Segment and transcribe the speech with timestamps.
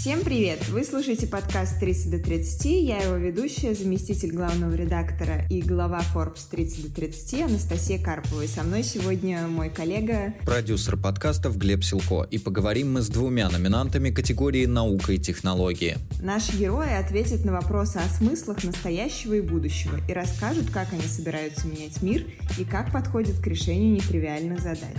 [0.00, 0.66] Всем привет!
[0.70, 2.64] Вы слушаете подкаст 30 до 30.
[2.64, 8.40] Я его ведущая, заместитель главного редактора и глава Forbes 30 до 30 Анастасия Карпова.
[8.40, 10.32] И со мной сегодня мой коллега...
[10.46, 12.26] Продюсер подкастов Глеб Силко.
[12.30, 15.98] И поговорим мы с двумя номинантами категории «Наука и технологии».
[16.22, 21.66] Наши герои ответят на вопросы о смыслах настоящего и будущего и расскажут, как они собираются
[21.66, 22.24] менять мир
[22.58, 24.96] и как подходят к решению нетривиальных задач.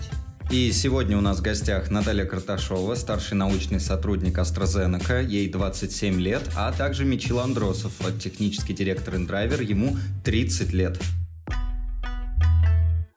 [0.52, 6.41] И сегодня у нас в гостях Наталья Карташова, старший научный сотрудник AstraZeneca, ей 27 лет,
[6.57, 10.99] а также Мичил Андросов, технический директор InDriver, ему 30 лет.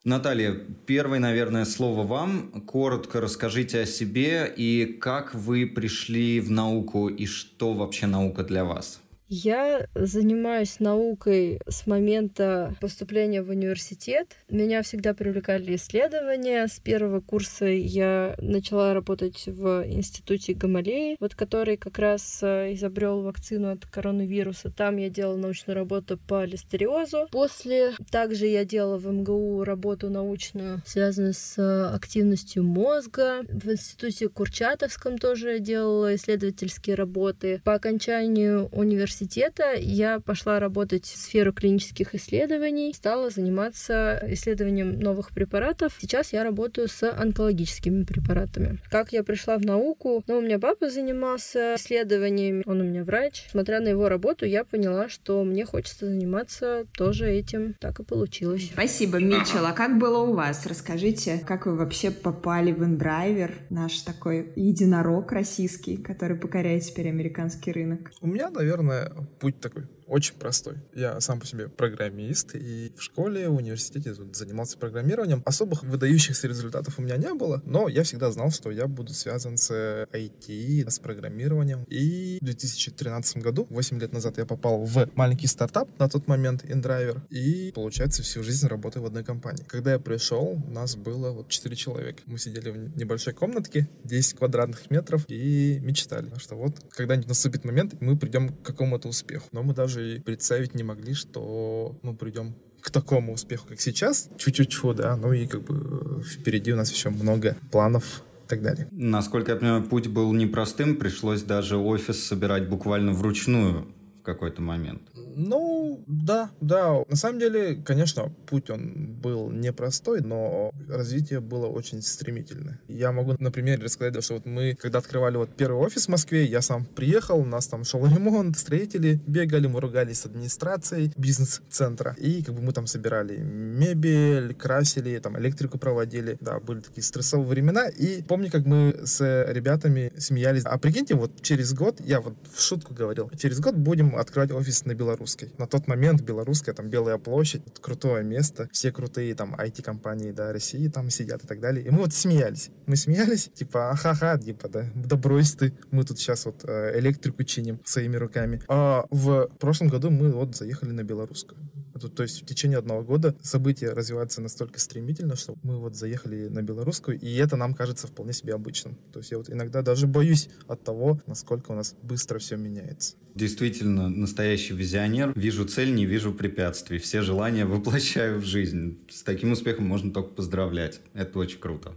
[0.05, 0.55] Наталья,
[0.86, 2.62] первое, наверное, слово вам.
[2.68, 8.64] Коротко расскажите о себе и как вы пришли в науку и что вообще наука для
[8.64, 9.00] вас.
[9.28, 14.37] Я занимаюсь наукой с момента поступления в университет.
[14.50, 16.66] Меня всегда привлекали исследования.
[16.66, 23.23] С первого курса я начала работать в институте Гамалеи, вот который как раз э, изобрел
[23.23, 24.70] вакцину от коронавируса.
[24.70, 27.28] Там я делала научную работу по листериозу.
[27.31, 33.42] После также я делала в МГУ работу научную, связанную с э, активностью мозга.
[33.48, 37.62] В институте Курчатовском тоже делала исследовательские работы.
[37.64, 45.30] По окончанию университета университета я пошла работать в сферу клинических исследований, стала заниматься исследованием новых
[45.30, 45.96] препаратов.
[46.00, 48.78] Сейчас я работаю с онкологическими препаратами.
[48.90, 50.24] Как я пришла в науку?
[50.26, 53.46] Ну, у меня папа занимался исследованиями, он у меня врач.
[53.50, 57.74] Смотря на его работу, я поняла, что мне хочется заниматься тоже этим.
[57.80, 58.70] Так и получилось.
[58.72, 59.64] Спасибо, Митчел.
[59.66, 60.66] А как было у вас?
[60.66, 67.72] Расскажите, как вы вообще попали в InDriver, наш такой единорог российский, который покоряет теперь американский
[67.72, 68.10] рынок?
[68.20, 69.03] У меня, наверное,
[69.38, 70.77] puit nagu очень простой.
[70.94, 75.42] Я сам по себе программист, и в школе, в университете занимался программированием.
[75.44, 79.56] Особых выдающихся результатов у меня не было, но я всегда знал, что я буду связан
[79.56, 79.70] с
[80.12, 81.84] IT, с программированием.
[81.88, 86.64] И в 2013 году, 8 лет назад, я попал в маленький стартап, на тот момент
[86.64, 89.65] InDriver, и, получается, всю жизнь работаю в одной компании.
[89.66, 92.22] Когда я пришел, нас было вот 4 человека.
[92.26, 97.94] Мы сидели в небольшой комнатке, 10 квадратных метров, и мечтали, что вот когда-нибудь наступит момент,
[97.94, 99.48] и мы придем к какому-то успеху.
[99.53, 103.81] Но мы даже даже и представить не могли, что мы придем к такому успеху, как
[103.81, 104.28] сейчас.
[104.37, 108.88] Чуть-чуть, да, ну и как бы впереди у нас еще много планов и так далее.
[108.91, 113.87] Насколько я понимаю, путь был непростым, пришлось даже офис собирать буквально вручную
[114.24, 115.02] какой-то момент.
[115.36, 117.02] Ну, да, да.
[117.08, 122.80] На самом деле, конечно, путь он был непростой, но развитие было очень стремительное.
[122.88, 126.44] Я могу на примере рассказать, что вот мы, когда открывали вот первый офис в Москве,
[126.44, 132.16] я сам приехал, у нас там шел ремонт, строители бегали, мы ругались с администрацией бизнес-центра.
[132.18, 136.38] И как бы мы там собирали мебель, красили, там электрику проводили.
[136.41, 137.88] Да, были такие стрессовые времена.
[137.88, 140.64] И помню, как мы с ребятами смеялись.
[140.64, 144.84] А прикиньте, вот через год, я вот в шутку говорил, через год будем открывать офис
[144.84, 145.52] на белорусской.
[145.58, 150.88] На тот момент белорусская, там Белая площадь, крутое место, все крутые там IT-компании, да, России
[150.88, 151.84] там сидят и так далее.
[151.84, 152.70] И мы вот смеялись.
[152.86, 157.42] Мы смеялись, типа, ахаха, типа, да, да брось ты, мы тут сейчас вот э, электрику
[157.44, 158.60] чиним своими руками.
[158.69, 161.58] А в прошлом году мы вот заехали на белорусскую.
[161.94, 166.49] Это, то есть в течение одного года события развиваются настолько стремительно, что мы вот заехали
[166.49, 168.97] на белорусскую, и это нам кажется вполне себе обычным.
[169.12, 173.16] То есть я вот иногда даже боюсь от того, насколько у нас быстро все меняется.
[173.34, 175.33] Действительно, настоящий визионер.
[175.34, 176.99] Вижу цель, не вижу препятствий.
[176.99, 178.99] Все желания воплощаю в жизнь.
[179.09, 181.00] С таким успехом можно только поздравлять.
[181.15, 181.94] Это очень круто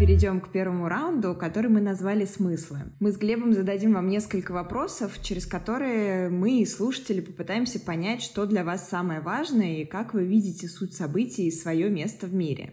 [0.00, 2.78] перейдем к первому раунду, который мы назвали «Смыслы».
[3.00, 8.46] Мы с Глебом зададим вам несколько вопросов, через которые мы и слушатели попытаемся понять, что
[8.46, 12.72] для вас самое важное и как вы видите суть событий и свое место в мире.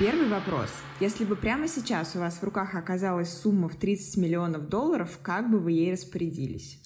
[0.00, 0.70] Первый вопрос.
[0.98, 5.48] Если бы прямо сейчас у вас в руках оказалась сумма в 30 миллионов долларов, как
[5.48, 6.82] бы вы ей распорядились?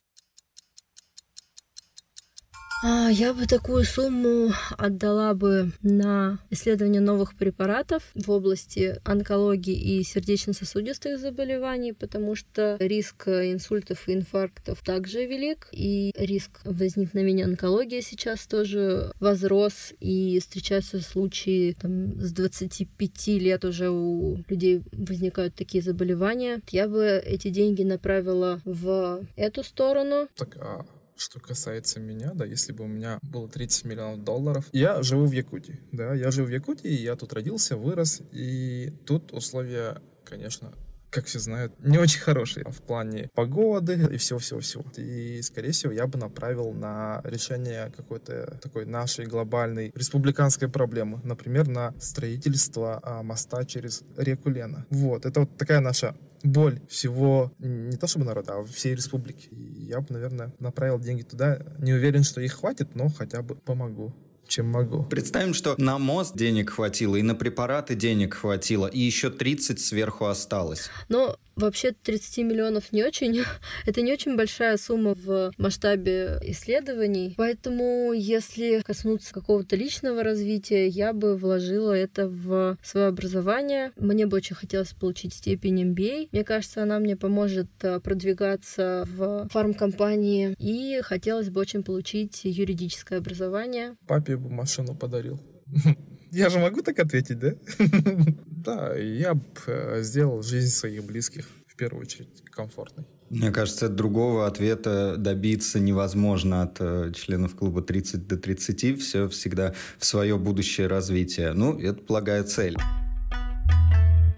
[2.82, 10.02] А, я бы такую сумму отдала бы на исследование новых препаратов в области онкологии и
[10.02, 18.47] сердечно-сосудистых заболеваний, потому что риск инсультов и инфарктов также велик, и риск возникновения онкологии сейчас
[18.47, 26.62] тоже возрос, и встречаются случаи там, с 25 лет уже у людей возникают такие заболевания.
[26.71, 30.28] Я бы эти деньги направила в эту сторону.
[30.34, 30.86] Так, а
[31.21, 35.33] что касается меня, да, если бы у меня было 30 миллионов долларов, я живу в
[35.33, 40.72] Якутии, да, я живу в Якутии, я тут родился, вырос, и тут условия, конечно,
[41.11, 44.84] как все знают, не очень хороший в плане погоды и всего-всего-всего.
[44.97, 51.21] И, скорее всего, я бы направил на решение какой-то такой нашей глобальной республиканской проблемы.
[51.25, 54.87] Например, на строительство а, моста через реку Лена.
[54.91, 59.48] Вот, это вот такая наша боль всего, не то чтобы народа, а всей республики.
[59.53, 61.60] Я бы, наверное, направил деньги туда.
[61.78, 64.15] Не уверен, что их хватит, но хотя бы помогу
[64.51, 65.04] чем могу.
[65.04, 70.27] Представим, что на мост денег хватило, и на препараты денег хватило, и еще 30 сверху
[70.27, 70.91] осталось.
[71.09, 73.42] Но Вообще 30 миллионов не очень.
[73.86, 77.34] Это не очень большая сумма в масштабе исследований.
[77.36, 83.92] Поэтому, если коснуться какого-то личного развития, я бы вложила это в свое образование.
[83.97, 86.28] Мне бы очень хотелось получить степень MBA.
[86.33, 90.54] Мне кажется, она мне поможет э, продвигаться в фармкомпании.
[90.59, 93.97] И хотелось бы очень получить юридическое образование.
[94.07, 95.41] Папе бы машину подарил.
[96.30, 97.54] Я же могу так ответить, да?
[98.60, 103.06] Да, я бы э, сделал жизнь своих близких в первую очередь комфортной.
[103.30, 109.00] Мне кажется, другого ответа добиться невозможно от э, членов клуба 30 до 30.
[109.00, 111.54] Все всегда в свое будущее развитие.
[111.54, 112.76] Ну, это благая цель.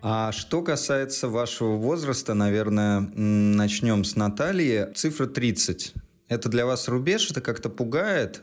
[0.02, 4.92] А что касается вашего возраста, наверное, начнем с Натальи.
[4.94, 5.94] Цифра 30.
[6.28, 7.30] Это для вас рубеж?
[7.30, 8.42] Это как-то пугает?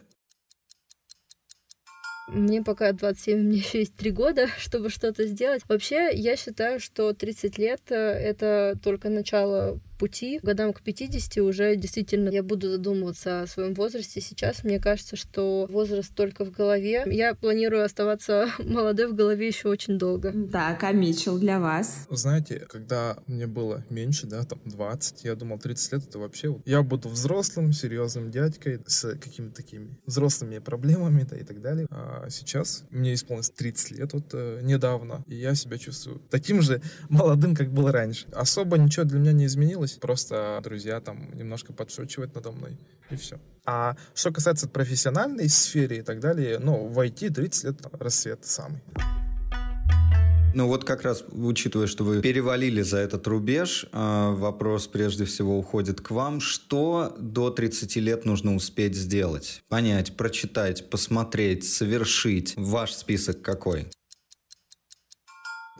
[2.31, 5.63] Мне пока 27, мне еще есть 3 года, чтобы что-то сделать.
[5.67, 10.39] Вообще, я считаю, что 30 лет— это только начало пути.
[10.41, 14.21] Годам к 50 уже действительно я буду задумываться о своем возрасте.
[14.21, 17.03] Сейчас мне кажется, что возраст только в голове.
[17.05, 20.33] Я планирую оставаться молодой в голове еще очень долго.
[20.51, 22.07] Так, а Митчелл для вас?
[22.09, 26.59] Знаете, когда мне было меньше, да, там 20, я думал 30 лет это вообще...
[26.65, 31.87] Я буду взрослым, серьезным дядькой с какими-то такими взрослыми проблемами да, и так далее.
[31.91, 36.81] А сейчас мне исполнилось 30 лет вот э, недавно, и я себя чувствую таким же
[37.09, 38.27] молодым, как был раньше.
[38.31, 39.97] Особо ничего для меня не изменилось изменилось.
[39.99, 42.77] Просто друзья там немножко подшучивают надо мной,
[43.09, 43.39] и все.
[43.65, 48.81] А что касается профессиональной сферы и так далее, ну, в IT 30 лет рассвет самый.
[50.55, 55.59] Ну вот как раз, учитывая, что вы перевалили за этот рубеж, а, вопрос прежде всего
[55.59, 56.41] уходит к вам.
[56.41, 59.61] Что до 30 лет нужно успеть сделать?
[59.69, 62.55] Понять, прочитать, посмотреть, совершить?
[62.57, 63.89] Ваш список какой?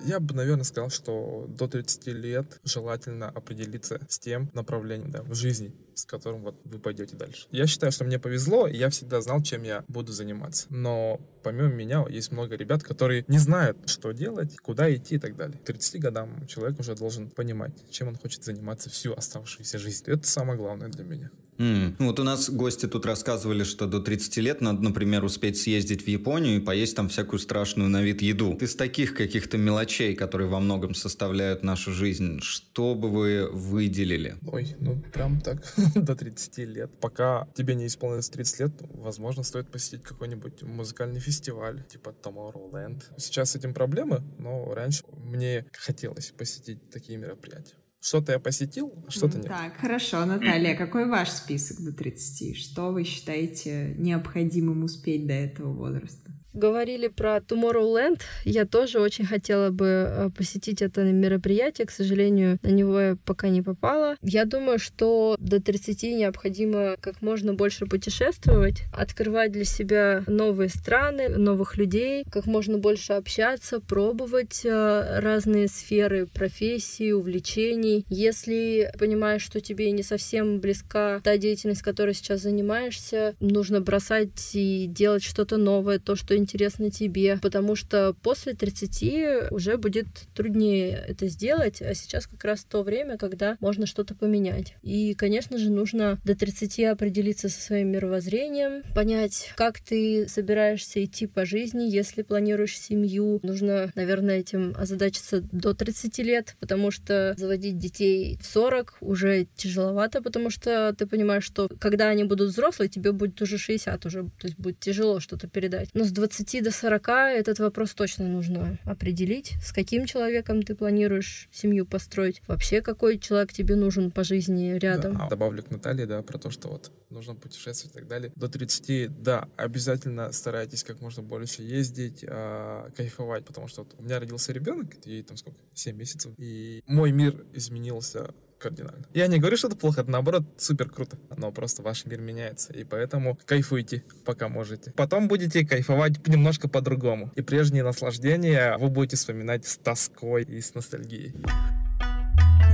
[0.04, 5.36] Я бы, наверное, сказал, что до 30 лет желательно определиться с тем направлением да, в
[5.36, 7.48] жизни, с которым вот вы пойдете дальше.
[7.52, 10.68] Я считаю, что мне повезло, и я всегда знал, чем я буду заниматься.
[10.70, 15.36] Но помимо меня есть много ребят, которые не знают, что делать, куда идти и так
[15.36, 15.58] далее.
[15.60, 20.06] К 30 годам человек уже должен понимать, чем он хочет заниматься всю оставшуюся жизнь.
[20.08, 21.30] Это самое главное для меня.
[21.60, 21.96] Mm.
[22.00, 26.08] Вот у нас гости тут рассказывали, что до 30 лет надо, например, успеть съездить в
[26.08, 28.58] Японию и поесть там всякую страшную на вид еду.
[28.62, 34.38] Из таких каких-то мелочей, которые во многом составляют нашу жизнь, что бы вы выделили?
[34.48, 35.62] Ой, ну прям так,
[35.96, 36.92] до 30 лет.
[37.00, 43.04] Пока тебе не исполнилось 30 лет, возможно, стоит посетить какой-нибудь музыкальный фестиваль, типа Tomorrowland.
[43.18, 47.76] Сейчас с этим проблемы, но раньше мне хотелось посетить такие мероприятия.
[48.02, 49.48] Что-то я посетил, что-то нет.
[49.48, 50.26] Так, хорошо.
[50.26, 52.56] Наталья, какой ваш список до 30?
[52.58, 56.32] Что вы считаете необходимым успеть до этого возраста?
[56.54, 58.22] Говорили про Tomorrowland.
[58.46, 61.88] Я тоже очень хотела бы э, посетить это мероприятие.
[61.88, 64.16] К сожалению, на него я пока не попала.
[64.22, 71.30] Я думаю, что до 30 необходимо как можно больше путешествовать, открывать для себя новые страны,
[71.30, 78.06] новых людей, как можно больше общаться, пробовать э, разные сферы профессии, увлечений.
[78.10, 84.86] Если понимаешь, что тебе не совсем близка та деятельность, которой сейчас занимаешься, нужно бросать и
[84.88, 91.28] делать что-то новое, то, что интересно тебе, потому что после 30 уже будет труднее это
[91.28, 94.76] сделать, а сейчас как раз то время, когда можно что-то поменять.
[94.82, 101.28] И, конечно же, нужно до 30 определиться со своим мировоззрением, понять, как ты собираешься идти
[101.28, 103.40] по жизни, если планируешь семью.
[103.44, 110.22] Нужно, наверное, этим озадачиться до 30 лет, потому что заводить детей в 40 уже тяжеловато,
[110.22, 114.48] потому что ты понимаешь, что когда они будут взрослые, тебе будет уже 60 уже, то
[114.48, 115.90] есть будет тяжело что-то передать.
[115.94, 120.76] Но с 20 30 до 40 этот вопрос точно нужно определить, с каким человеком ты
[120.76, 125.18] планируешь семью построить, вообще какой человек тебе нужен по жизни рядом.
[125.18, 128.32] Да, добавлю к Наталье, да, про то, что вот нужно путешествовать и так далее.
[128.36, 134.04] До 30, да, обязательно старайтесь как можно больше ездить, а, кайфовать, потому что вот у
[134.04, 139.06] меня родился ребенок, ей там сколько, 7 месяцев, и мой мир изменился кардинально.
[139.14, 141.18] Я не говорю, что это плохо, это наоборот супер круто.
[141.36, 144.92] Но просто ваш мир меняется, и поэтому кайфуйте, пока можете.
[144.92, 147.32] Потом будете кайфовать немножко по-другому.
[147.36, 151.34] И прежние наслаждения вы будете вспоминать с тоской и с ностальгией.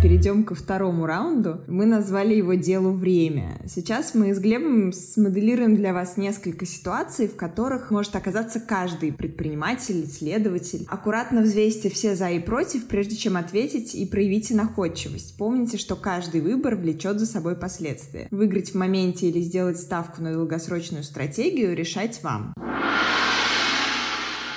[0.05, 1.61] Перейдем ко второму раунду.
[1.65, 3.59] Мы назвали его «Делу время».
[3.67, 10.05] Сейчас мы с Глебом смоделируем для вас несколько ситуаций, в которых может оказаться каждый предприниматель,
[10.05, 10.85] исследователь.
[10.89, 15.39] Аккуратно взвесьте все «за» и «против», прежде чем ответить, и проявите находчивость.
[15.39, 18.27] Помните, что каждый выбор влечет за собой последствия.
[18.29, 22.53] Выиграть в моменте или сделать ставку на долгосрочную стратегию решать вам.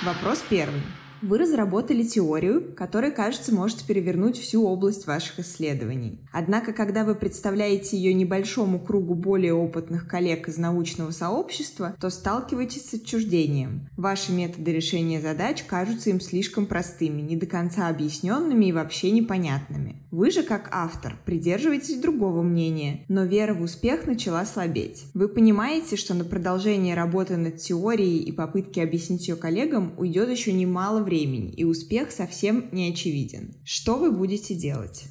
[0.05, 0.83] Вопрос первый.
[1.21, 6.19] Вы разработали теорию, которая, кажется, может перевернуть всю область ваших исследований.
[6.31, 12.89] Однако, когда вы представляете ее небольшому кругу более опытных коллег из научного сообщества, то сталкиваетесь
[12.89, 13.89] с отчуждением.
[13.97, 19.97] Ваши методы решения задач кажутся им слишком простыми, не до конца объясненными и вообще непонятными.
[20.11, 25.05] Вы же, как автор, придерживаетесь другого мнения, но вера в успех начала слабеть.
[25.13, 30.53] Вы понимаете, что на продолжение работы над теорией и попытки объяснить ее коллегам уйдет еще
[30.53, 33.55] немало времени, и успех совсем не очевиден.
[33.65, 35.05] Что вы будете делать?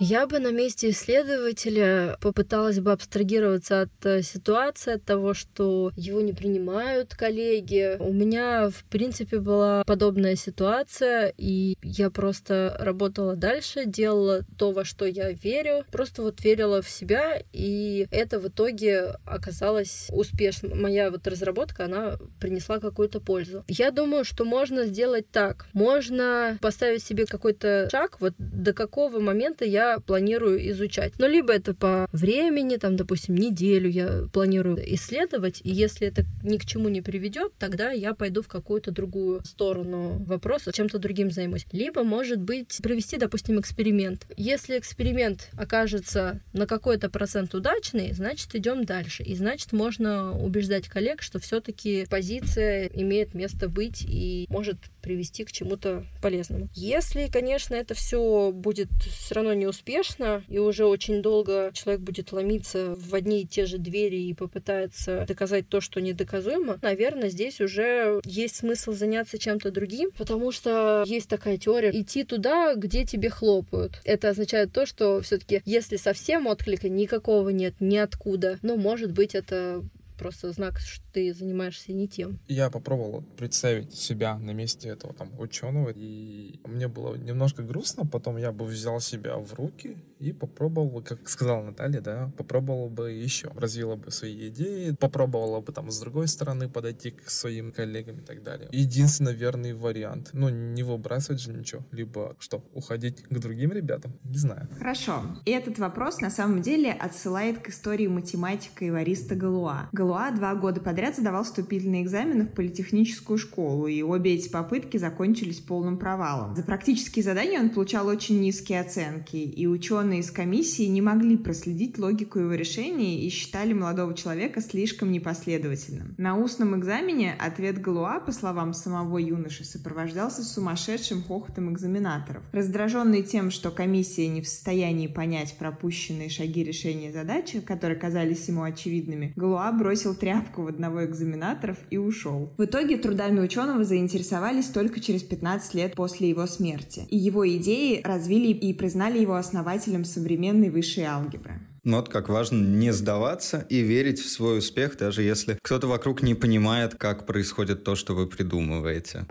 [0.00, 6.20] Я бы на месте исследователя попыталась бы абстрагироваться от э, ситуации, от того, что его
[6.20, 7.96] не принимают коллеги.
[7.98, 14.84] У меня, в принципе, была подобная ситуация, и я просто работала дальше, делала то, во
[14.84, 20.80] что я верю, просто вот верила в себя, и это в итоге оказалось успешным.
[20.80, 23.64] Моя вот разработка, она принесла какую-то пользу.
[23.66, 25.66] Я думаю, что можно сделать так.
[25.72, 31.12] Можно поставить себе какой-то шаг, вот до какого момента я планирую изучать.
[31.18, 36.56] Но либо это по времени, там, допустим, неделю я планирую исследовать, и если это ни
[36.56, 41.66] к чему не приведет, тогда я пойду в какую-то другую сторону вопроса, чем-то другим займусь.
[41.72, 44.26] Либо, может быть, провести, допустим, эксперимент.
[44.36, 49.22] Если эксперимент окажется на какой-то процент удачный, значит, идем дальше.
[49.22, 54.78] И значит, можно убеждать коллег, что все-таки позиция имеет место быть и может
[55.08, 56.68] привести к чему-то полезному.
[56.74, 62.30] Если, конечно, это все будет все равно не успешно, и уже очень долго человек будет
[62.30, 67.58] ломиться в одни и те же двери и попытается доказать то, что недоказуемо, наверное, здесь
[67.62, 73.30] уже есть смысл заняться чем-то другим, потому что есть такая теория идти туда, где тебе
[73.30, 74.02] хлопают.
[74.04, 79.82] Это означает то, что все-таки, если совсем отклика никакого нет, ниоткуда, ну, может быть, это
[80.18, 82.40] просто знак, что ты занимаешься не тем.
[82.48, 88.36] Я попробовал представить себя на месте этого там ученого, и мне было немножко грустно, потом
[88.36, 93.50] я бы взял себя в руки и попробовал, как сказала Наталья, да, попробовал бы еще,
[93.54, 98.22] развила бы свои идеи, попробовала бы там с другой стороны подойти к своим коллегам и
[98.22, 98.68] так далее.
[98.72, 104.38] Единственный верный вариант, ну, не выбрасывать же ничего, либо что, уходить к другим ребятам, не
[104.38, 104.68] знаю.
[104.78, 105.22] Хорошо.
[105.44, 109.88] И этот вопрос на самом деле отсылает к истории математика Ивариста Галуа.
[109.92, 115.60] Галуа два года подряд сдавал вступительные экзамены в политехническую школу, и обе эти попытки закончились
[115.60, 116.54] полным провалом.
[116.56, 121.98] За практические задания он получал очень низкие оценки, и ученые из комиссии не могли проследить
[121.98, 126.14] логику его решений и считали молодого человека слишком непоследовательным.
[126.16, 132.42] На устном экзамене ответ Галуа, по словам самого юноши, сопровождался сумасшедшим хохотом экзаменаторов.
[132.52, 138.62] Раздраженный тем, что комиссия не в состоянии понять пропущенные шаги решения задачи, которые казались ему
[138.62, 142.52] очевидными, Галуа бросил тряпку в одного экзаменаторов и ушел.
[142.56, 148.00] В итоге трудами ученого заинтересовались только через 15 лет после его смерти, и его идеи
[148.02, 151.60] развили и признали его основателем современной высшей алгебры.
[151.84, 156.22] Ну вот как важно не сдаваться и верить в свой успех, даже если кто-то вокруг
[156.22, 159.26] не понимает, как происходит то, что вы придумываете.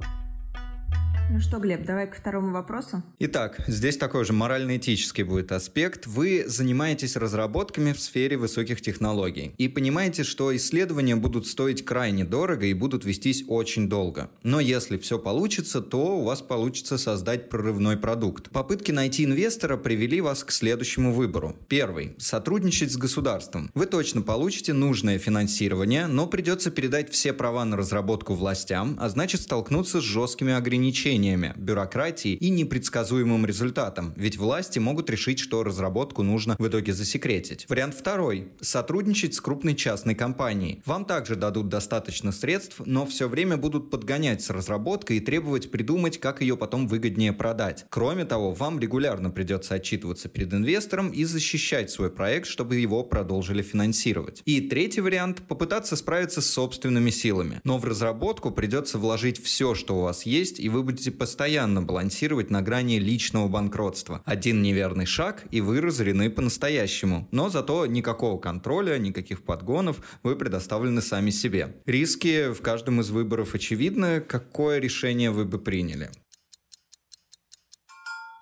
[1.30, 3.04] Ну что, Глеб, давай к второму вопросу.
[3.20, 6.08] Итак, здесь такой же морально-этический будет аспект.
[6.08, 12.66] Вы занимаетесь разработками в сфере высоких технологий и понимаете, что исследования будут стоить крайне дорого
[12.66, 14.30] и будут вестись очень долго.
[14.44, 18.50] Но если все получится, то у вас получится создать прорывной продукт.
[18.50, 21.58] Попытки найти инвестора привели вас к следующему выбору.
[21.68, 22.16] Первый.
[22.20, 23.70] Сотрудничать с государством.
[23.74, 29.42] Вы точно получите нужное финансирование, но придется передать все права на разработку властям, а значит
[29.42, 36.24] столкнуться с жесткими ограничениями ограничениями, бюрократией и непредсказуемым результатом, ведь власти могут решить, что разработку
[36.24, 37.66] нужно в итоге засекретить.
[37.70, 40.82] Вариант второй– сотрудничать с крупной частной компанией.
[40.86, 46.20] Вам также дадут достаточно средств, но все время будут подгонять с разработкой и требовать придумать,
[46.20, 47.86] как ее потом выгоднее продать.
[47.90, 53.62] Кроме того, вам регулярно придется отчитываться перед инвестором и защищать свой проект, чтобы его продолжили
[53.62, 54.42] финансировать.
[54.46, 57.62] И третий вариант– попытаться справиться с собственными силами.
[57.64, 61.82] Но в разработку придется вложить все, что у вас есть, и вы будете будете постоянно
[61.82, 64.22] балансировать на грани личного банкротства.
[64.26, 67.28] Один неверный шаг, и вы разорены по-настоящему.
[67.32, 71.76] Но зато никакого контроля, никаких подгонов, вы предоставлены сами себе.
[71.86, 74.22] Риски в каждом из выборов очевидны.
[74.22, 76.10] Какое решение вы бы приняли?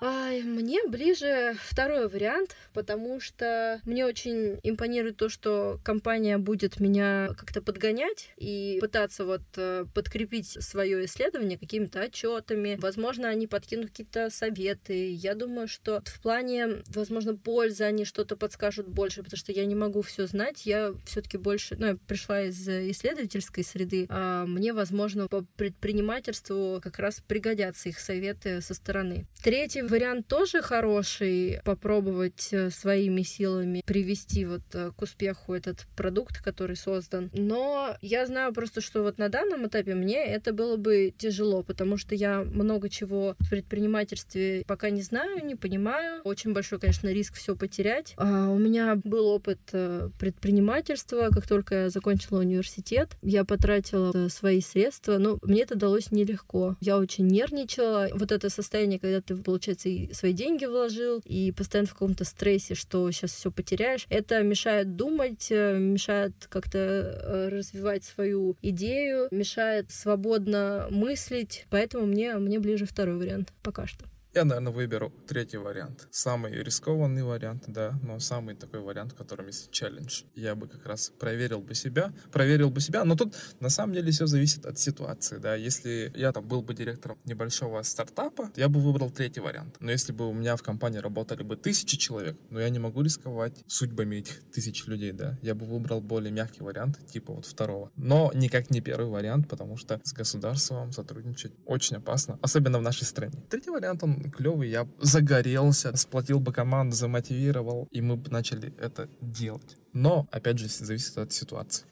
[0.02, 7.30] Ай, мне ближе второй вариант, потому что мне очень импонирует то, что компания будет меня
[7.38, 12.76] как-то подгонять и пытаться вот э, подкрепить свое исследование какими-то отчетами.
[12.80, 15.12] Возможно, они подкинут какие-то советы.
[15.14, 19.76] Я думаю, что в плане, возможно, пользы они что-то подскажут больше, потому что я не
[19.76, 20.66] могу все знать.
[20.66, 27.00] Я все-таки больше, ну, я пришла из исследовательской среды, а мне, возможно, по предпринимательству как
[27.00, 29.26] раз пригодятся их советы со стороны.
[29.42, 36.44] Третий вариант тоже хороший, попробовать э, своими силами привести вот э, к успеху этот продукт,
[36.44, 37.32] который создан.
[37.34, 41.96] Но я знаю просто, что вот на данном этапе мне это было бы тяжело, потому
[41.96, 46.22] что я много чего в предпринимательстве пока не знаю, не понимаю.
[46.26, 48.16] Очень большой, конечно, риск все потерять.
[48.18, 53.16] А у меня был опыт э, предпринимательства, как только я закончила университет.
[53.22, 56.76] Я потратила свои средства, но мне это далось нелегко.
[56.82, 58.10] Я очень нервничала.
[58.14, 62.76] Вот это состояние, когда ты, получается, и свои деньги вложил, и постоянно в каком-то стрессе,
[62.76, 64.06] что сейчас все потеряешь.
[64.10, 71.66] Это мешает думать, э, мешает как-то э, развивать свою идею, мешает свободно мыслить.
[71.70, 74.06] Поэтому мне, мне ближе второй вариант пока что.
[74.36, 76.10] Я, наверное, выберу третий вариант.
[76.12, 80.24] Самый рискованный вариант, да, но самый такой вариант, в котором есть челлендж.
[80.36, 84.12] Я бы как раз проверил бы себя, проверил бы себя, но тут на самом деле
[84.12, 85.56] все зависит от ситуации, да.
[85.56, 89.78] Если я там был бы директором небольшого стартапа, я бы выбрал третий вариант.
[89.80, 93.04] Но если бы у меня в компании работали бы тысячи человек, но я не могу
[93.04, 97.90] рисковать судьбами этих тысяч людей, да, я бы выбрал более мягкий вариант, типа вот второго.
[97.96, 103.06] Но никак не первый вариант, потому что с государством сотрудничать очень опасно, особенно в нашей
[103.06, 103.42] стране.
[103.50, 109.10] Третий вариант, он клевый, я загорелся, сплотил бы команду, замотивировал, и мы бы начали это
[109.22, 109.78] делать.
[109.94, 111.86] Но, опять же, зависит от ситуации.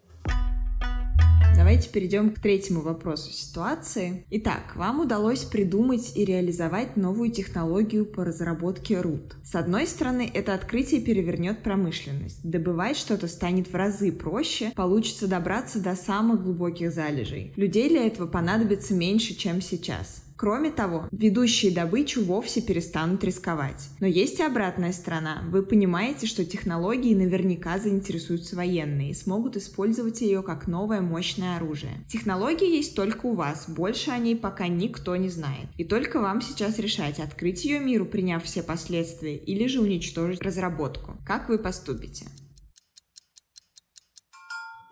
[1.56, 4.26] Давайте перейдем к третьему вопросу ситуации.
[4.32, 9.36] Итак, вам удалось придумать и реализовать новую технологию по разработке руд.
[9.44, 12.40] С одной стороны, это открытие перевернет промышленность.
[12.44, 17.54] Добывать что-то станет в разы проще, получится добраться до самых глубоких залежей.
[17.56, 20.23] Людей для этого понадобится меньше, чем сейчас.
[20.44, 23.88] Кроме того, ведущие добычу вовсе перестанут рисковать.
[24.02, 25.42] Но есть и обратная сторона.
[25.50, 32.04] Вы понимаете, что технологии наверняка заинтересуются военные и смогут использовать ее как новое мощное оружие.
[32.10, 35.70] Технология есть только у вас, больше о ней пока никто не знает.
[35.78, 41.16] И только вам сейчас решать, открыть ее миру, приняв все последствия, или же уничтожить разработку.
[41.26, 42.26] Как вы поступите?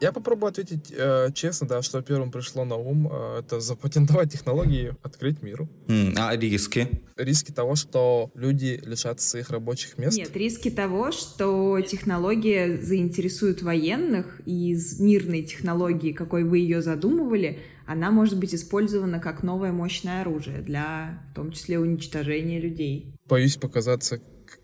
[0.01, 4.95] Я попробую ответить э, честно, да, что первым пришло на ум, э, это запатентовать технологии,
[5.03, 5.69] открыть миру.
[5.85, 6.87] Mm, а риски?
[7.17, 10.17] Риски того, что люди лишатся своих рабочих мест.
[10.17, 17.59] Нет, риски того, что технология заинтересует военных, и из мирной технологии, какой вы ее задумывали,
[17.85, 23.13] она может быть использована как новое мощное оружие для, в том числе, уничтожения людей.
[23.27, 24.19] Боюсь показаться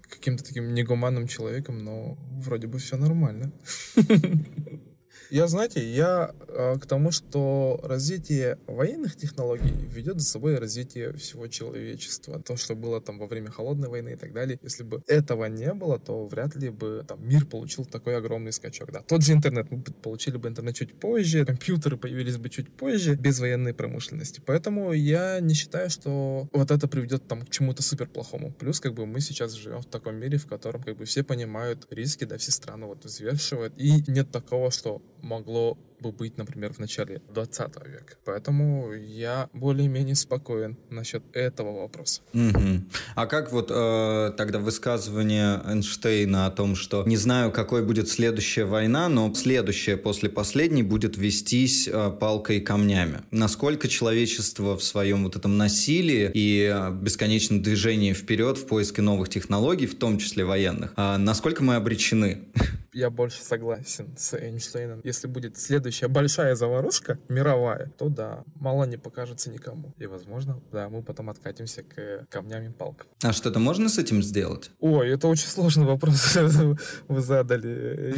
[0.10, 3.52] каким-то таким негуманным человеком, но вроде бы все нормально.
[5.30, 11.48] Я, знаете, я э, к тому, что развитие военных технологий ведет за собой развитие всего
[11.48, 12.42] человечества.
[12.42, 14.58] То, что было там во время холодной войны и так далее.
[14.62, 18.92] Если бы этого не было, то вряд ли бы там мир получил такой огромный скачок.
[18.92, 23.16] Да, тот же интернет, мы получили бы интернет чуть позже, компьютеры появились бы чуть позже,
[23.16, 24.42] без военной промышленности.
[24.46, 28.54] Поэтому я не считаю, что вот это приведет там к чему-то супер плохому.
[28.54, 31.86] Плюс, как бы мы сейчас живем в таком мире, в котором как бы все понимают
[31.90, 33.74] риски, да, все страны вот взвешивают.
[33.78, 38.16] И нет такого, что могло бы быть, например, в начале 20 века.
[38.26, 42.22] Поэтому я более-менее спокоен насчет этого вопроса.
[42.34, 42.84] Угу.
[43.16, 48.66] А как вот э, тогда высказывание Эйнштейна о том, что не знаю, какой будет следующая
[48.66, 53.22] война, но следующая после последней будет вестись э, палкой и камнями.
[53.32, 59.30] Насколько человечество в своем вот этом насилии и э, бесконечном движении вперед в поиске новых
[59.30, 62.44] технологий, в том числе военных, э, насколько мы обречены?
[62.98, 65.02] Я больше согласен с Эйнштейном.
[65.04, 69.94] Если будет следующая большая заварушка мировая, то да, мало не покажется никому.
[70.00, 73.08] И, возможно, да, мы потом откатимся к камням и палкам.
[73.22, 74.72] А что-то можно с этим сделать?
[74.80, 76.36] Ой, это очень сложный вопрос
[77.08, 78.16] вы задали.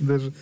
[0.00, 0.32] Даже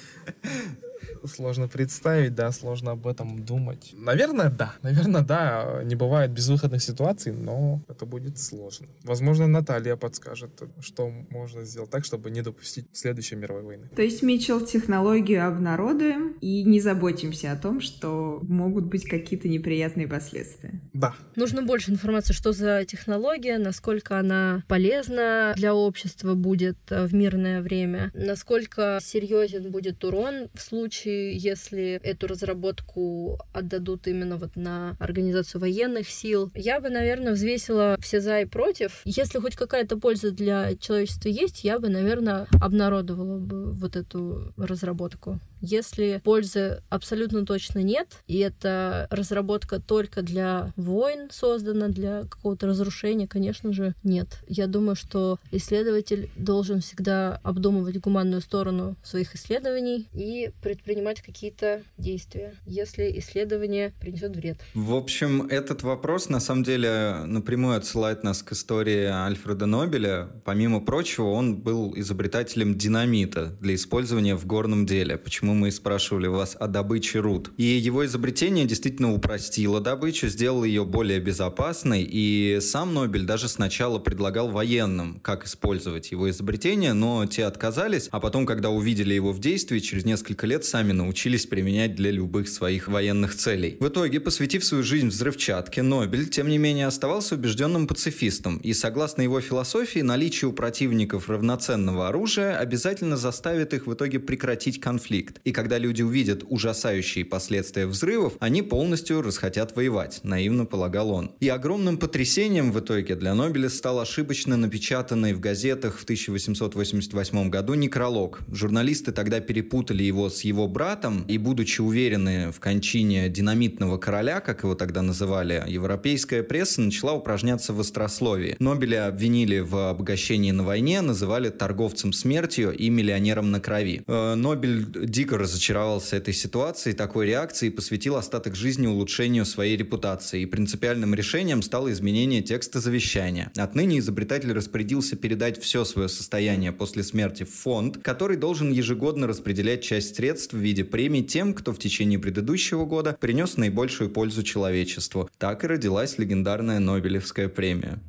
[1.26, 3.94] сложно представить, да, сложно об этом думать.
[3.96, 4.74] Наверное, да.
[4.82, 5.82] Наверное, да.
[5.84, 8.86] Не бывает безвыходных ситуаций, но это будет сложно.
[9.04, 13.88] Возможно, Наталья подскажет, что можно сделать так, чтобы не допустить следующей мировой войны.
[13.94, 20.08] То есть, Митчелл, технологию обнародуем и не заботимся о том, что могут быть какие-то неприятные
[20.08, 20.80] последствия.
[20.92, 21.14] Да.
[21.36, 27.62] Нужно больше информации, что за технология, насколько она полезна для общества будет э, в мирное
[27.62, 34.96] время, насколько серьезен будет урон в случае случае, если эту разработку отдадут именно вот на
[34.98, 39.02] организацию военных сил, я бы, наверное, взвесила все за и против.
[39.04, 45.38] Если хоть какая-то польза для человечества есть, я бы, наверное, обнародовала бы вот эту разработку.
[45.62, 53.28] Если пользы абсолютно точно нет, и эта разработка только для войн создана, для какого-то разрушения,
[53.28, 54.26] конечно же, нет.
[54.48, 62.54] Я думаю, что исследователь должен всегда обдумывать гуманную сторону своих исследований и предпринимать какие-то действия,
[62.66, 64.58] если исследование принесет вред.
[64.74, 70.28] В общем, этот вопрос на самом деле напрямую отсылает нас к истории Альфреда Нобеля.
[70.44, 75.16] Помимо прочего, он был изобретателем динамита для использования в горном деле.
[75.16, 77.50] Почему мы спрашивали вас о добыче руд.
[77.56, 83.98] И его изобретение действительно упростило добычу, сделало ее более безопасной, и сам Нобель даже сначала
[83.98, 89.40] предлагал военным, как использовать его изобретение, но те отказались, а потом, когда увидели его в
[89.40, 93.76] действии, через несколько лет сами научились применять для любых своих военных целей.
[93.80, 99.22] В итоге, посвятив свою жизнь взрывчатке, Нобель, тем не менее, оставался убежденным пацифистом, и согласно
[99.22, 105.40] его философии, наличие у противников равноценного оружия обязательно заставит их в итоге прекратить конфликт.
[105.44, 111.32] И когда люди увидят ужасающие последствия взрывов, они полностью расхотят воевать, наивно полагал он.
[111.40, 117.74] И огромным потрясением в итоге для Нобеля стал ошибочно напечатанный в газетах в 1888 году
[117.74, 118.40] некролог.
[118.52, 124.62] Журналисты тогда перепутали его с его братом, и, будучи уверены в кончине динамитного короля, как
[124.62, 128.56] его тогда называли, европейская пресса начала упражняться в острословии.
[128.58, 134.02] Нобеля обвинили в обогащении на войне, называли торговцем смертью и миллионером на крови.
[134.06, 140.42] Э, Нобель дико разочаровался этой ситуацией, такой реакцией и посвятил остаток жизни улучшению своей репутации.
[140.42, 143.50] И принципиальным решением стало изменение текста завещания.
[143.56, 149.82] Отныне изобретатель распорядился передать все свое состояние после смерти в фонд, который должен ежегодно распределять
[149.82, 155.28] часть средств в виде премий тем, кто в течение предыдущего года принес наибольшую пользу человечеству.
[155.38, 158.00] Так и родилась легендарная Нобелевская премия.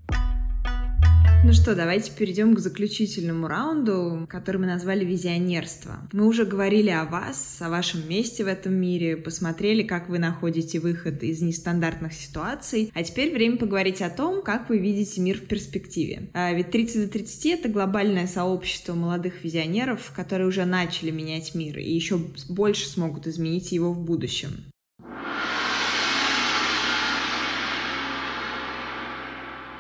[1.46, 6.08] Ну что, давайте перейдем к заключительному раунду, который мы назвали «Визионерство».
[6.14, 10.80] Мы уже говорили о вас, о вашем месте в этом мире, посмотрели, как вы находите
[10.80, 15.46] выход из нестандартных ситуаций, а теперь время поговорить о том, как вы видите мир в
[15.46, 16.30] перспективе.
[16.34, 21.78] А ведь 30 до 30— это глобальное сообщество молодых визионеров, которые уже начали менять мир
[21.78, 24.73] и еще больше смогут изменить его в будущем.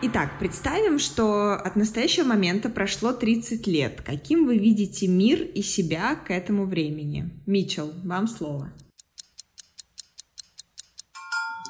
[0.06, 4.02] Итак, представим, что от настоящего момента прошло 30 лет.
[4.02, 7.32] Каким вы видите мир и себя к этому времени?
[7.46, 8.74] Митчел, вам слово.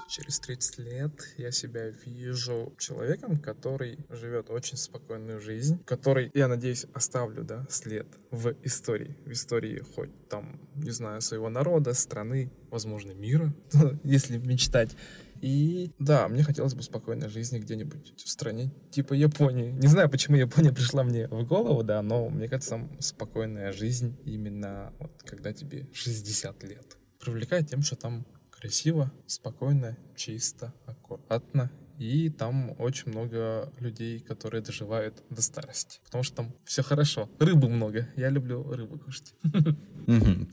[0.09, 6.87] Через 30 лет я себя вижу человеком, который живет очень спокойную жизнь, который, я надеюсь,
[6.91, 9.15] оставлю, да, след в истории.
[9.27, 13.53] В истории хоть там, не знаю, своего народа, страны, возможно, мира,
[14.03, 14.95] если мечтать.
[15.43, 19.71] И да, мне хотелось бы спокойной жизни где-нибудь в стране типа Японии.
[19.71, 24.93] Не знаю, почему Япония пришла мне в голову, да, но мне кажется, спокойная жизнь именно
[24.99, 26.97] вот когда тебе 60 лет.
[27.19, 31.69] Привлекает тем, что там красиво, спокойно, чисто, аккуратно.
[31.99, 35.99] И там очень много людей, которые доживают до старости.
[36.05, 37.29] Потому что там все хорошо.
[37.39, 38.07] Рыбы много.
[38.15, 39.35] Я люблю рыбу кушать.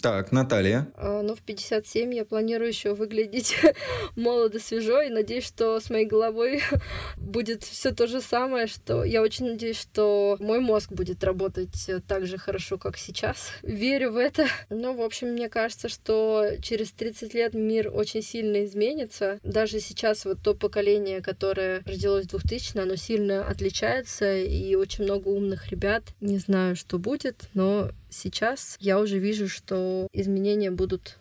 [0.03, 0.89] Так, Наталья.
[0.97, 3.57] А, ну, в 57 я планирую еще выглядеть
[4.17, 6.63] молодо, свежо, и надеюсь, что с моей головой
[7.17, 12.27] будет все то же самое, что я очень надеюсь, что мой мозг будет работать так
[12.27, 13.53] же хорошо, как сейчас.
[13.63, 14.47] Верю в это.
[14.69, 19.39] Но, в общем, мне кажется, что через 30 лет мир очень сильно изменится.
[19.43, 25.29] Даже сейчас вот то поколение, которое родилось в 2000 оно сильно отличается, и очень много
[25.29, 26.05] умных ребят.
[26.21, 31.19] Не знаю, что будет, но сейчас я уже вижу, что изменения будут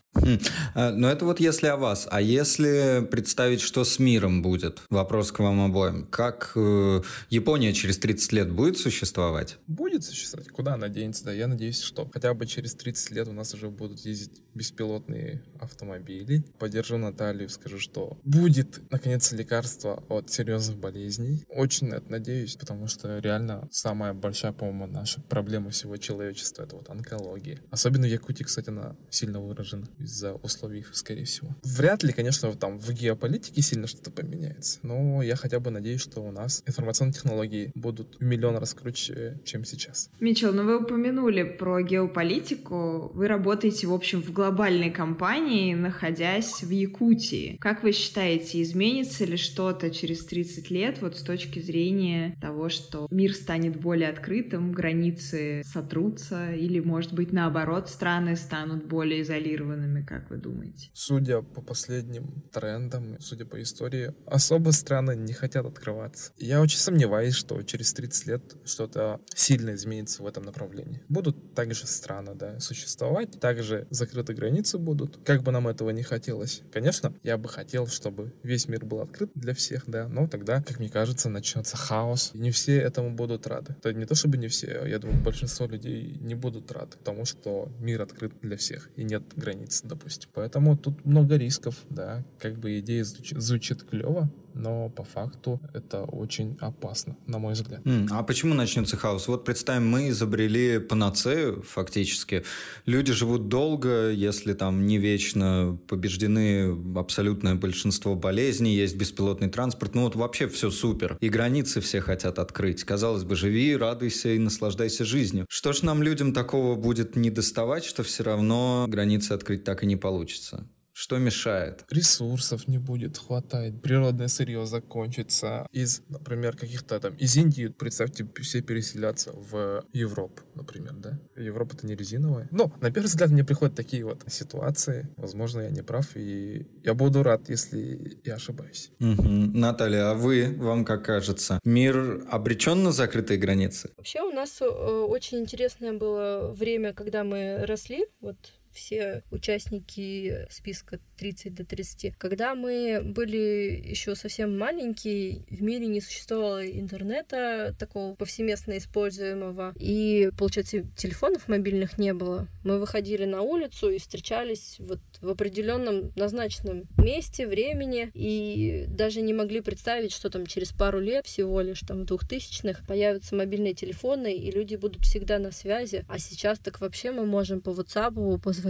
[0.75, 2.07] но это вот если о вас.
[2.09, 4.81] А если представить, что с миром будет?
[4.89, 6.07] Вопрос к вам обоим.
[6.07, 9.57] Как э, Япония через 30 лет будет существовать?
[9.67, 10.49] Будет существовать.
[10.49, 11.25] Куда она денется?
[11.25, 15.43] Да, я надеюсь, что хотя бы через 30 лет у нас уже будут ездить беспилотные
[15.59, 16.43] автомобили.
[16.57, 21.45] Поддержу Наталью, скажу, что будет, наконец, лекарство от серьезных болезней.
[21.49, 26.89] Очень это надеюсь, потому что реально самая большая, по-моему, наша проблема всего человечества— это вот
[26.89, 27.59] онкология.
[27.69, 29.87] Особенно в Якутии, кстати, она сильно выражена.
[29.99, 31.55] Из-за условий, скорее всего.
[31.63, 36.21] Вряд ли, конечно, там в геополитике сильно что-то поменяется, но я хотя бы надеюсь, что
[36.21, 40.09] у нас информационные технологии будут в миллион раз круче, чем сейчас.
[40.19, 43.11] Мичел, ну вы упомянули про геополитику.
[43.13, 47.57] Вы работаете, в общем, в глобальной компании, находясь в Якутии.
[47.59, 53.07] Как вы считаете, изменится ли что-то через 30 лет вот с точки зрения того, что
[53.11, 60.29] мир станет более открытым, границы сотрутся, или, может быть, наоборот, страны станут более изолированными, как
[60.29, 60.89] вы думаете?
[60.93, 66.31] Судя по последним трендам, судя по истории, особо страны не хотят открываться.
[66.37, 71.01] Я очень сомневаюсь, что через 30 лет что-то сильно изменится в этом направлении.
[71.09, 76.61] Будут также страны, да, существовать, также закрыты границы будут, как бы нам этого не хотелось.
[76.71, 80.79] Конечно, я бы хотел, чтобы весь мир был открыт для всех, да, но тогда, как
[80.79, 83.75] мне кажется, начнется хаос, и не все этому будут рады.
[83.79, 87.71] Это не то чтобы не все, я думаю, большинство людей не будут рады тому, что
[87.79, 90.29] мир открыт для всех и нет границ, допустим.
[90.33, 96.03] Поэтому тут много рисков, да, как бы идея звучит, звучит клево, но по факту это
[96.03, 97.81] очень опасно, на мой взгляд.
[98.11, 99.27] А почему начнется хаос?
[99.27, 102.43] Вот представим, мы изобрели панацею фактически.
[102.85, 110.03] Люди живут долго, если там не вечно побеждены абсолютное большинство болезней, есть беспилотный транспорт, ну
[110.03, 111.17] вот вообще все супер.
[111.21, 112.83] И границы все хотят открыть.
[112.83, 115.45] Казалось бы, живи, радуйся и наслаждайся жизнью.
[115.49, 119.85] Что ж нам людям такого будет не доставать, что все равно границы открыть так и
[119.85, 120.67] не получится?
[120.99, 121.85] Что мешает?
[121.89, 125.65] Ресурсов не будет хватать, природное сырье закончится.
[125.71, 131.17] Из, например, каких-то там, из Индии, представьте, все переселяться в Европу, например, да?
[131.37, 132.49] Европа это не резиновая.
[132.51, 135.07] Но, на первый взгляд, мне приходят такие вот ситуации.
[135.15, 138.91] Возможно, я не прав, и я буду рад, если я ошибаюсь.
[138.99, 139.23] Угу.
[139.23, 143.89] Наталья, а вы, вам как кажется, мир обречен на закрытые границы?
[143.95, 148.35] Вообще у нас э, очень интересное было время, когда мы росли, вот
[148.73, 152.15] все участники списка 30 до 30.
[152.17, 160.31] Когда мы были еще совсем маленькие, в мире не существовало интернета такого повсеместно используемого, и,
[160.37, 162.47] получается, телефонов мобильных не было.
[162.63, 169.33] Мы выходили на улицу и встречались вот в определенном назначенном месте, времени, и даже не
[169.33, 174.51] могли представить, что там через пару лет всего лишь там двухтысячных появятся мобильные телефоны, и
[174.51, 176.05] люди будут всегда на связи.
[176.07, 178.68] А сейчас так вообще мы можем по WhatsApp позвонить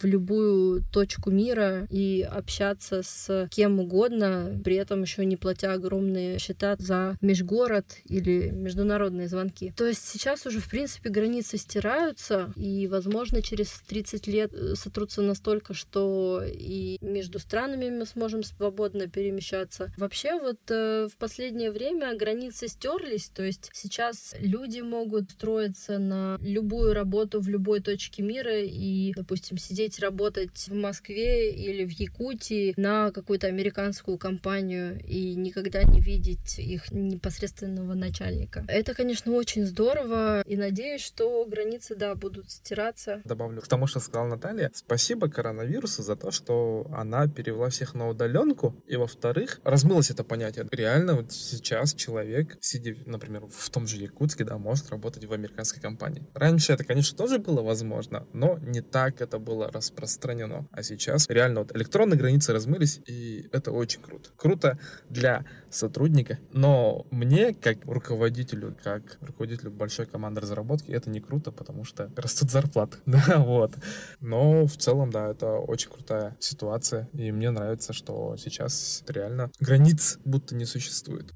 [0.00, 6.38] в любую точку мира и общаться с кем угодно, при этом еще не платя огромные
[6.38, 9.72] счета за межгород или международные звонки.
[9.76, 15.22] То есть сейчас уже, в принципе, границы стираются, и, возможно, через 30 лет э, сотрутся
[15.22, 19.92] настолько, что и между странами мы сможем свободно перемещаться.
[19.96, 26.38] Вообще, вот э, в последнее время границы стерлись, то есть сейчас люди могут строиться на
[26.40, 32.72] любую работу в любой точке мира и, допустим, сидеть работать в Москве или в Якутии
[32.78, 38.64] на какую-то американскую компанию и никогда не видеть их непосредственного начальника.
[38.68, 43.20] Это, конечно, очень здорово, и надеюсь, что границы, да, будут стираться.
[43.26, 48.08] Добавлю к тому, что сказала Наталья, спасибо коронавирусу за то, что она перевела всех на
[48.08, 50.66] удаленку, и, во-вторых, размылось это понятие.
[50.70, 55.82] Реально, вот сейчас человек, сидя, например, в том же Якутске, да, может работать в американской
[55.82, 56.26] компании.
[56.32, 60.66] Раньше это, конечно, тоже было возможно, но не так это было распространено.
[60.72, 64.30] А сейчас реально вот электронные границы размылись, и это очень круто.
[64.36, 64.78] Круто
[65.08, 71.84] для сотрудника, но мне, как руководителю, как руководителю большой команды разработки, это не круто, потому
[71.84, 72.98] что растут зарплаты.
[73.18, 73.72] Да, вот.
[74.20, 80.18] Но в целом, да, это очень крутая ситуация, и мне нравится, что сейчас реально границ
[80.24, 81.34] будто не существует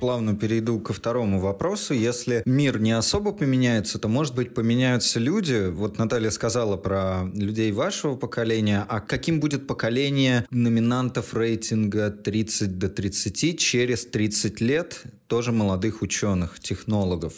[0.00, 1.94] плавно перейду ко второму вопросу.
[1.94, 5.68] Если мир не особо поменяется, то, может быть, поменяются люди.
[5.70, 8.84] Вот Наталья сказала про людей вашего поколения.
[8.88, 16.60] А каким будет поколение номинантов рейтинга 30 до 30 через 30 лет тоже молодых ученых,
[16.60, 17.34] технологов?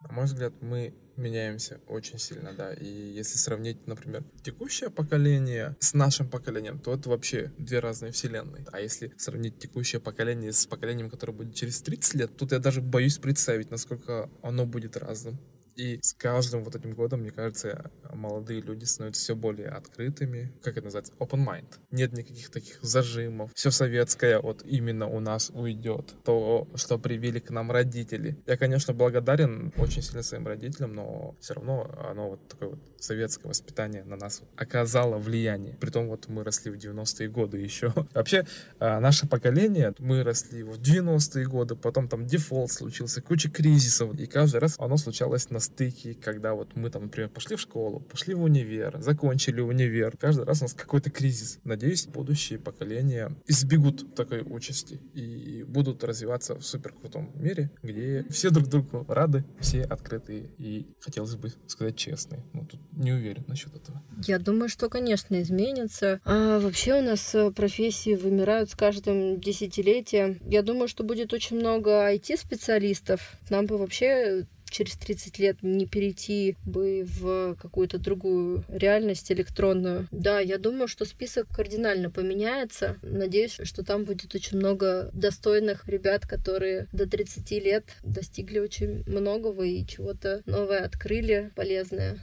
[0.00, 2.72] На мой взгляд, мы меняемся очень сильно, да.
[2.72, 8.64] И если сравнить, например, текущее поколение с нашим поколением, то это вообще две разные вселенные.
[8.72, 12.80] А если сравнить текущее поколение с поколением, которое будет через 30 лет, тут я даже
[12.80, 15.38] боюсь представить, насколько оно будет разным.
[15.76, 20.52] И с каждым вот этим годом, мне кажется, молодые люди становятся все более открытыми.
[20.62, 21.12] Как это называется?
[21.18, 21.66] Open mind.
[21.90, 23.50] Нет никаких таких зажимов.
[23.54, 26.14] Все советское вот именно у нас уйдет.
[26.24, 28.36] То, что привили к нам родители.
[28.46, 33.48] Я, конечно, благодарен очень сильно своим родителям, но все равно оно вот такое вот советское
[33.48, 35.76] воспитание на нас оказало влияние.
[35.80, 37.92] Притом вот мы росли в 90-е годы еще.
[38.14, 38.46] Вообще,
[38.78, 44.26] а, наше поколение, мы росли в 90-е годы, потом там дефолт случился, куча кризисов, и
[44.26, 48.34] каждый раз оно случалось на стыке, когда вот мы там, например, пошли в школу, пошли
[48.34, 50.16] в универ, закончили универ.
[50.16, 51.58] Каждый раз у нас какой-то кризис.
[51.64, 58.50] Надеюсь, будущие поколения избегут такой участи и будут развиваться в супер крутом мире, где все
[58.50, 62.44] друг другу рады, все открытые и, хотелось бы сказать, честные.
[62.52, 64.02] Но тут не уверен насчет этого.
[64.26, 66.20] Я думаю, что, конечно, изменится.
[66.24, 70.38] А вообще у нас э, профессии вымирают с каждым десятилетием.
[70.46, 73.36] Я думаю, что будет очень много IT-специалистов.
[73.50, 80.08] Нам бы вообще через 30 лет не перейти бы в какую-то другую реальность электронную.
[80.10, 82.96] Да, я думаю, что список кардинально поменяется.
[83.02, 89.62] Надеюсь, что там будет очень много достойных ребят, которые до 30 лет достигли очень многого
[89.62, 92.18] и чего-то новое открыли, полезное.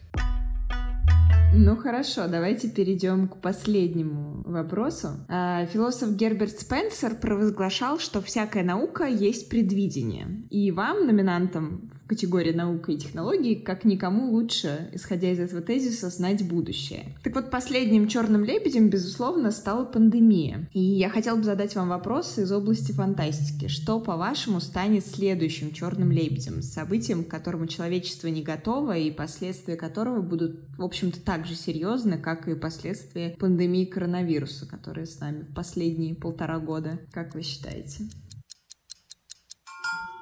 [1.54, 5.10] Ну хорошо, давайте перейдем к последнему вопросу.
[5.28, 10.46] А, философ Герберт Спенсер провозглашал, что всякая наука есть предвидение.
[10.50, 16.46] И вам, номинантам категории наука и технологии, как никому лучше, исходя из этого тезиса, знать
[16.46, 17.16] будущее.
[17.24, 20.68] Так вот, последним черным лебедем, безусловно, стала пандемия.
[20.74, 23.70] И я хотела бы задать вам вопрос из области фантастики.
[23.70, 26.62] Что, по-вашему, станет следующим черным лебедем?
[26.62, 32.18] Событием, к которому человечество не готово и последствия которого будут, в общем-то, так же серьезны,
[32.18, 37.00] как и последствия пандемии коронавируса, которые с нами в последние полтора года.
[37.14, 38.10] Как вы считаете?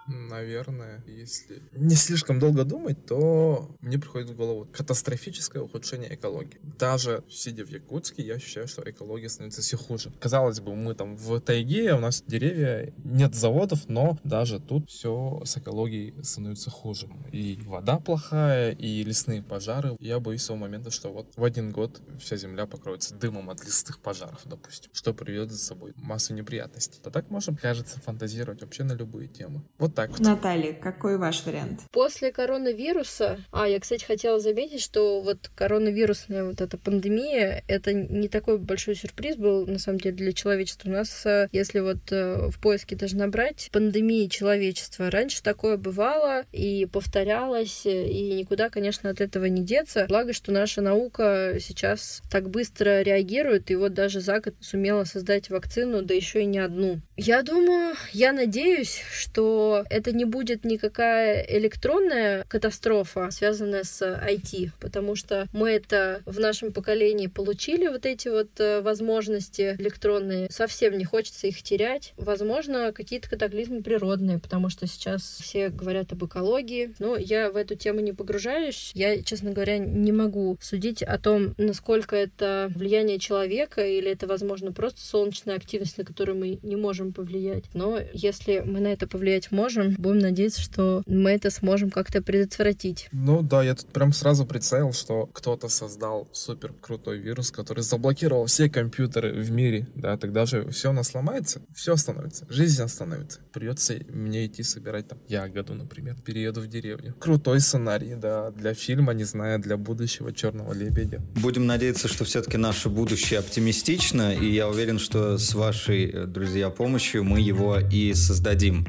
[0.10, 6.60] Наверное, если не слишком долго думать, то мне приходит в голову катастрофическое ухудшение экологии.
[6.64, 10.12] Даже сидя в Якутске, я ощущаю, что экология становится все хуже.
[10.20, 15.42] Казалось бы, мы там в тайге, у нас деревья, нет заводов, но даже тут все
[15.46, 17.08] с экологией становится хуже.
[17.32, 19.96] И вода плохая, и лесные пожары.
[20.00, 24.00] Я боюсь того момента, что вот в один год вся земля покроется дымом от лесных
[24.00, 27.00] пожаров, допустим, что приведет за собой массу неприятностей.
[27.04, 29.62] А так можем, кажется, фантазировать вообще на любые темы.
[29.78, 30.20] Вот так вот.
[30.20, 31.82] Наталья, какой ваш вариант?
[31.92, 38.30] После коронавируса, а, я, кстати, хотела заметить, что вот коронавирусная вот эта пандемия, это не
[38.30, 40.90] такой большой сюрприз был, на самом деле, для человечества.
[40.90, 46.46] У нас, э, если вот э, в поиске даже набрать пандемии человечества, раньше такое бывало
[46.54, 50.06] и повторялось, и никуда, конечно, от этого не деться.
[50.08, 55.50] Благо, что наша наука сейчас так быстро реагирует, и вот даже за год сумела создать
[55.50, 57.02] вакцину, да еще и не одну.
[57.18, 65.16] Я думаю, я надеюсь, что это не будет никакая электронная катастрофа, связанная с IT, потому
[65.16, 70.50] что мы это в нашем поколении получили, вот эти вот э, возможности электронные.
[70.52, 72.14] Совсем не хочется их терять.
[72.18, 76.94] Возможно, какие-то катаклизмы природные, потому что сейчас все говорят об экологии.
[77.00, 78.92] Но я в эту тему не погружаюсь.
[78.94, 84.72] Я, честно говоря, не могу судить о том, насколько это влияние человека или это, возможно,
[84.72, 87.66] просто солнечная активность, на которую мы не можем повлиять.
[87.74, 89.96] Но если мы на это повлиять можем, можем.
[89.98, 93.08] Будем надеяться, что мы это сможем как-то предотвратить.
[93.12, 98.46] Ну да, я тут прям сразу представил, что кто-то создал супер крутой вирус, который заблокировал
[98.46, 103.40] все компьютеры в мире, да, тогда же все у нас сломается, все остановится, жизнь остановится.
[103.54, 107.14] Придется мне идти собирать там ягоду, например, перееду в деревню.
[107.20, 111.22] Крутой сценарий, да, для фильма, не знаю, для будущего черного лебедя.
[111.36, 116.70] Будем надеяться, что все-таки наше будущее оптимистично, и я уверен, что с вашей, э, друзья,
[116.70, 118.86] помощью мы его и создадим.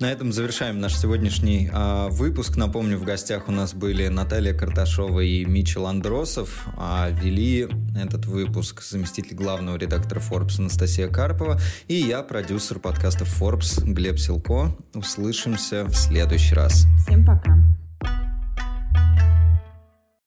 [0.00, 2.56] На этом завершаем наш сегодняшний э, выпуск.
[2.56, 6.68] Напомню, в гостях у нас были Наталья Карташова и Мичел Андросов.
[6.76, 7.66] А вели
[8.00, 14.70] этот выпуск заместитель главного редактора Forbes Анастасия Карпова и я, продюсер подкаста Forbes Глеб Силко.
[14.94, 16.86] Услышимся в следующий раз.
[17.04, 17.58] Всем пока.